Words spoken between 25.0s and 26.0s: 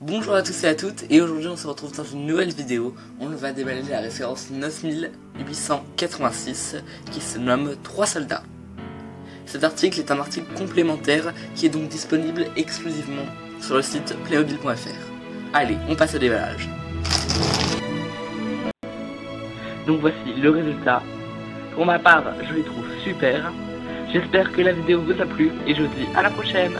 vous a plu et je vous